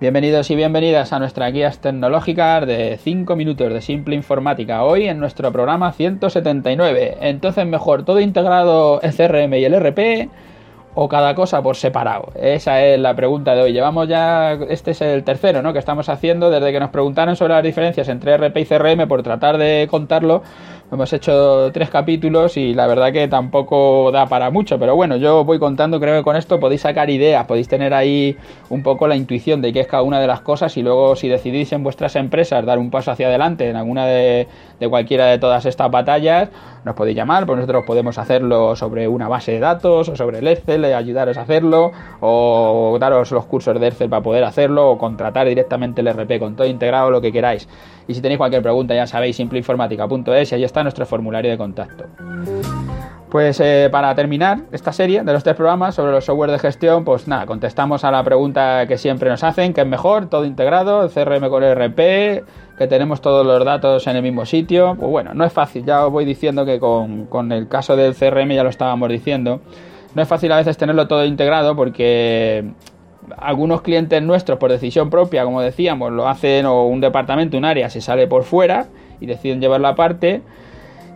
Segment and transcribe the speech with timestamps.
[0.00, 4.84] Bienvenidos y bienvenidas a nuestras guías tecnológicas de 5 minutos de simple informática.
[4.84, 7.18] Hoy en nuestro programa 179.
[7.20, 10.30] Entonces, mejor todo integrado el CRM y el RP
[10.94, 12.32] o cada cosa por separado?
[12.40, 13.72] Esa es la pregunta de hoy.
[13.72, 15.72] Llevamos ya, este es el tercero, ¿no?
[15.72, 19.22] Que estamos haciendo desde que nos preguntaron sobre las diferencias entre RP y CRM por
[19.22, 20.42] tratar de contarlo
[20.90, 25.44] Hemos hecho tres capítulos y la verdad que tampoco da para mucho, pero bueno, yo
[25.44, 28.38] voy contando, creo que con esto podéis sacar ideas, podéis tener ahí
[28.70, 31.28] un poco la intuición de qué es cada una de las cosas y luego si
[31.28, 34.48] decidís en vuestras empresas dar un paso hacia adelante en alguna de,
[34.88, 36.48] cualquiera de todas estas batallas,
[36.86, 40.48] nos podéis llamar, pues nosotros podemos hacerlo sobre una base de datos o sobre el
[40.48, 45.48] Excel, ayudaros a hacerlo o daros los cursos de Excel para poder hacerlo o contratar
[45.48, 47.68] directamente el RP con todo integrado, lo que queráis.
[48.08, 52.06] Y si tenéis cualquier pregunta, ya sabéis, simpleinformática.es y ahí está nuestro formulario de contacto.
[53.28, 57.04] Pues eh, para terminar esta serie de los tres programas sobre los software de gestión,
[57.04, 61.10] pues nada, contestamos a la pregunta que siempre nos hacen, que es mejor, todo integrado,
[61.10, 62.44] CRM con RP,
[62.78, 64.96] que tenemos todos los datos en el mismo sitio.
[64.98, 68.14] Pues bueno, no es fácil, ya os voy diciendo que con, con el caso del
[68.14, 69.60] CRM ya lo estábamos diciendo.
[70.14, 72.72] No es fácil a veces tenerlo todo integrado porque
[73.36, 77.90] algunos clientes nuestros por decisión propia, como decíamos, lo hacen o un departamento, un área
[77.90, 78.86] se sale por fuera
[79.20, 80.42] y deciden llevarlo aparte.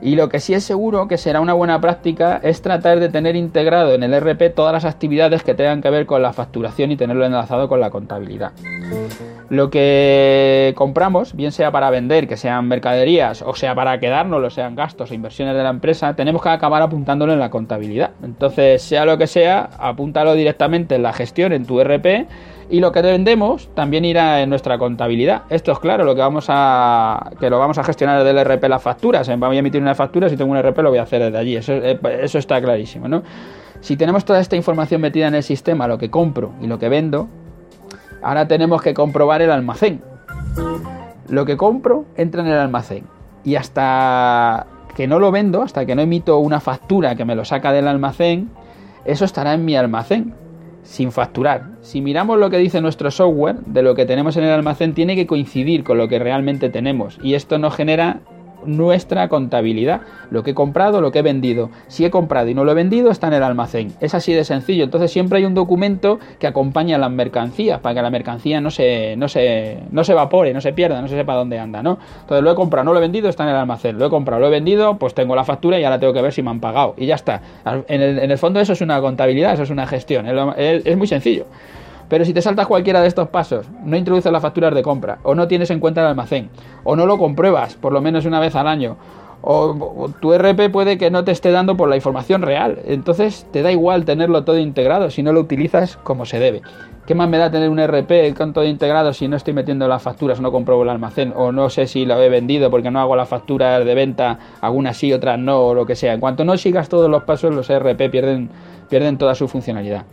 [0.00, 3.36] Y lo que sí es seguro que será una buena práctica es tratar de tener
[3.36, 6.96] integrado en el RP todas las actividades que tengan que ver con la facturación y
[6.96, 8.50] tenerlo enlazado con la contabilidad.
[9.52, 14.48] Lo que compramos, bien sea para vender, que sean mercaderías, o sea para quedarnos, o
[14.48, 18.12] sean gastos o inversiones de la empresa, tenemos que acabar apuntándolo en la contabilidad.
[18.22, 22.28] Entonces, sea lo que sea, apúntalo directamente en la gestión, en tu RP
[22.70, 25.42] y lo que vendemos también irá en nuestra contabilidad.
[25.50, 28.70] Esto es claro, lo que vamos a que lo vamos a gestionar desde el RP
[28.70, 29.28] las facturas.
[29.38, 31.56] Voy a emitir una factura, si tengo un RP lo voy a hacer desde allí.
[31.56, 33.22] Eso, eh, eso está clarísimo, ¿no?
[33.82, 36.88] Si tenemos toda esta información metida en el sistema, lo que compro y lo que
[36.88, 37.28] vendo,
[38.22, 40.02] ahora tenemos que comprobar el almacén.
[41.28, 43.04] Lo que compro entra en el almacén
[43.44, 47.44] y hasta que no lo vendo, hasta que no emito una factura que me lo
[47.44, 48.50] saca del almacén,
[49.04, 50.34] eso estará en mi almacén
[50.82, 51.70] sin facturar.
[51.80, 55.16] Si miramos lo que dice nuestro software, de lo que tenemos en el almacén tiene
[55.16, 58.20] que coincidir con lo que realmente tenemos y esto nos genera
[58.66, 60.02] nuestra contabilidad.
[60.30, 61.70] Lo que he comprado, lo que he vendido.
[61.88, 63.92] Si he comprado y no lo he vendido, está en el almacén.
[64.00, 64.84] Es así de sencillo.
[64.84, 68.70] Entonces siempre hay un documento que acompaña a las mercancías para que la mercancía no
[68.70, 71.98] se, no se, no se evapore, no se pierda, no se sepa dónde anda, ¿no?
[72.20, 73.98] Entonces lo he comprado, no lo he vendido, está en el almacén.
[73.98, 76.32] Lo he comprado, lo he vendido, pues tengo la factura y ahora tengo que ver
[76.32, 76.94] si me han pagado.
[76.96, 77.42] Y ya está.
[77.88, 80.26] En el, en el fondo eso es una contabilidad, eso es una gestión.
[80.56, 81.46] es muy sencillo.
[82.08, 85.34] Pero si te saltas cualquiera de estos pasos, no introduces las facturas de compra, o
[85.34, 86.50] no tienes en cuenta el almacén,
[86.84, 88.96] o no lo compruebas por lo menos una vez al año,
[89.42, 92.78] o, tu RP puede que no te esté dando por la información real.
[92.86, 96.62] Entonces te da igual tenerlo todo integrado si no lo utilizas como se debe.
[97.06, 100.02] ¿Qué más me da tener un RP con todo integrado si no estoy metiendo las
[100.02, 103.16] facturas, no compruebo el almacén o no sé si lo he vendido porque no hago
[103.16, 106.12] las facturas de venta, algunas sí, otras no o lo que sea?
[106.12, 108.50] En cuanto no sigas todos los pasos, los RP pierden,
[108.88, 110.04] pierden toda su funcionalidad.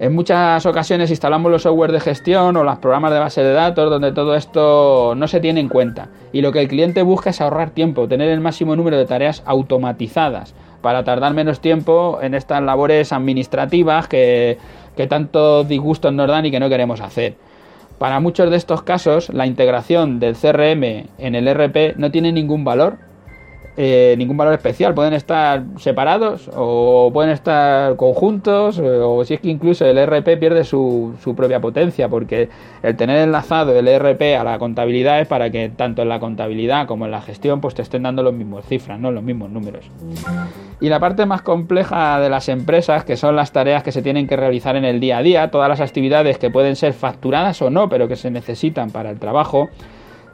[0.00, 3.90] En muchas ocasiones instalamos los software de gestión o los programas de base de datos
[3.90, 6.08] donde todo esto no se tiene en cuenta.
[6.32, 9.42] Y lo que el cliente busca es ahorrar tiempo, tener el máximo número de tareas
[9.44, 14.58] automatizadas para tardar menos tiempo en estas labores administrativas que,
[14.96, 17.34] que tanto disgustos nos dan y que no queremos hacer.
[17.98, 22.62] Para muchos de estos casos, la integración del CRM en el RP no tiene ningún
[22.62, 23.07] valor
[23.80, 24.92] eh, ningún valor especial.
[24.92, 30.36] Pueden estar separados o pueden estar conjuntos eh, o si es que incluso el ERP
[30.36, 32.48] pierde su, su, propia potencia porque
[32.82, 36.88] el tener enlazado el ERP a la contabilidad es para que tanto en la contabilidad
[36.88, 39.12] como en la gestión pues te estén dando los mismos cifras, ¿no?
[39.12, 39.88] los mismos números.
[40.80, 44.26] Y la parte más compleja de las empresas, que son las tareas que se tienen
[44.26, 47.70] que realizar en el día a día, todas las actividades que pueden ser facturadas o
[47.70, 49.68] no, pero que se necesitan para el trabajo,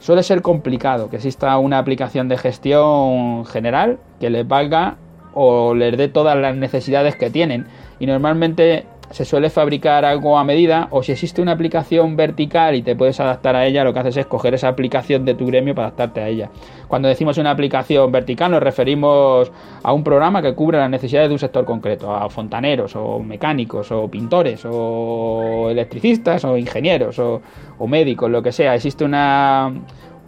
[0.05, 4.99] Suele ser complicado que exista una aplicación de gestión general que les valga
[5.33, 7.67] o les dé todas las necesidades que tienen.
[7.99, 12.83] Y normalmente se suele fabricar algo a medida o si existe una aplicación vertical y
[12.83, 15.75] te puedes adaptar a ella, lo que haces es coger esa aplicación de tu gremio
[15.75, 16.51] para adaptarte a ella.
[16.89, 19.53] Cuando decimos una aplicación vertical nos referimos
[19.83, 23.91] a un programa que cubre las necesidades de un sector concreto, a fontaneros o mecánicos
[23.93, 27.41] o pintores o electricistas o ingenieros o,
[27.87, 28.75] médicos, lo que sea.
[28.75, 29.73] Existe una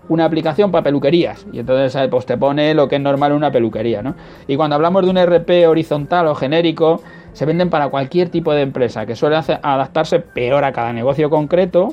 [0.08, 4.02] una aplicación para peluquerías y entonces pues te pone lo que es normal una peluquería,
[4.02, 4.14] ¿no?
[4.46, 7.00] Y cuando hablamos de un RP horizontal o genérico,
[7.36, 11.92] se venden para cualquier tipo de empresa, que suele adaptarse peor a cada negocio concreto,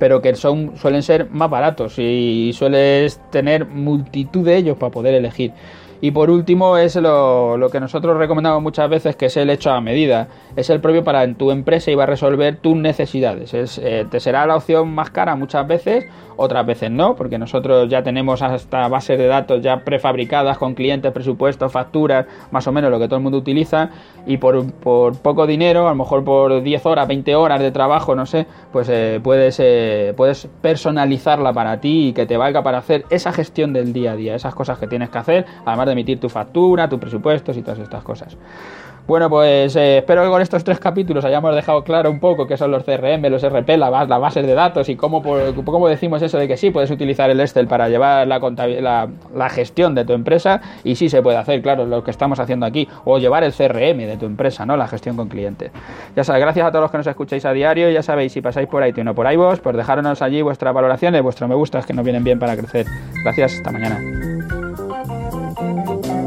[0.00, 5.14] pero que son, suelen ser más baratos y sueles tener multitud de ellos para poder
[5.14, 5.52] elegir.
[6.04, 9.70] Y por último es lo, lo, que nosotros recomendamos muchas veces, que es el hecho
[9.70, 10.26] a medida.
[10.56, 13.54] Es el propio para tu empresa y va a resolver tus necesidades.
[13.54, 16.06] Es, eh, te será la opción más cara muchas veces,
[16.36, 21.12] otras veces no, porque nosotros ya tenemos hasta bases de datos ya prefabricadas con clientes,
[21.12, 23.90] presupuestos, facturas, más o menos lo que todo el mundo utiliza.
[24.26, 28.16] Y por, por poco dinero, a lo mejor por 10 horas, 20 horas de trabajo,
[28.16, 32.78] no sé, pues eh, puedes, eh, puedes personalizarla para ti y que te valga para
[32.78, 35.91] hacer esa gestión del día a día, esas cosas que tienes que hacer, además de
[35.92, 38.36] emitir tu factura, tus presupuestos y todas estas cosas.
[39.04, 42.56] Bueno, pues eh, espero que con estos tres capítulos hayamos dejado claro un poco qué
[42.56, 46.38] son los CRM, los RP, las la bases de datos y cómo, cómo decimos eso
[46.38, 50.12] de que sí, puedes utilizar el Excel para llevar la, la, la, gestión de tu
[50.12, 53.52] empresa y sí se puede hacer, claro, lo que estamos haciendo aquí, o llevar el
[53.52, 54.76] CRM de tu empresa, ¿no?
[54.76, 55.72] La gestión con clientes.
[56.14, 58.68] Ya sabéis, gracias a todos los que nos escucháis a diario, ya sabéis, si pasáis
[58.68, 62.04] por ahí o por iVoox, pues dejarnos allí vuestras valoraciones, vuestros me gustas que nos
[62.04, 62.86] vienen bien para crecer.
[63.24, 64.21] Gracias, hasta mañana.